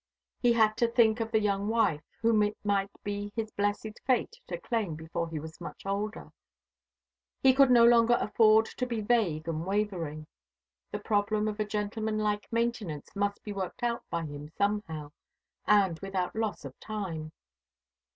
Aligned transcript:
He 0.39 0.53
had 0.53 0.75
to 0.77 0.87
think 0.87 1.19
of 1.19 1.29
the 1.31 1.39
young 1.39 1.67
wife, 1.67 2.01
whom 2.23 2.41
it 2.41 2.57
might 2.63 2.89
be 3.03 3.31
his 3.35 3.51
blessed 3.51 4.01
fate 4.03 4.35
to 4.47 4.59
claim 4.59 4.95
before 4.95 5.29
he 5.29 5.37
was 5.37 5.61
much 5.61 5.85
older. 5.85 6.31
He 7.43 7.53
could 7.53 7.69
no 7.69 7.85
longer 7.85 8.17
afford 8.19 8.65
to 8.65 8.87
be 8.87 9.01
vague 9.01 9.47
and 9.47 9.63
wavering. 9.63 10.25
The 10.91 10.97
problem 10.97 11.47
of 11.47 11.59
a 11.59 11.65
gentleman 11.65 12.17
like 12.17 12.51
maintenance 12.51 13.15
must 13.15 13.43
be 13.43 13.53
worked 13.53 13.83
out 13.83 14.03
by 14.09 14.25
him 14.25 14.49
somehow, 14.49 15.11
and 15.67 15.99
without 15.99 16.35
loss 16.35 16.65
of 16.65 16.79
time. 16.79 17.31